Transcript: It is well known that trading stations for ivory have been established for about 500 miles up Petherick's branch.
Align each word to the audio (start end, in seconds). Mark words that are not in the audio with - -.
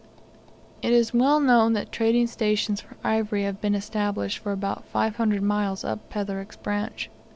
It 0.81 0.93
is 0.93 1.13
well 1.13 1.39
known 1.39 1.73
that 1.73 1.91
trading 1.91 2.25
stations 2.25 2.81
for 2.81 2.97
ivory 3.03 3.43
have 3.43 3.61
been 3.61 3.75
established 3.75 4.39
for 4.39 4.51
about 4.51 4.85
500 4.85 5.43
miles 5.43 5.83
up 5.83 6.09
Petherick's 6.09 6.57
branch. 6.57 7.11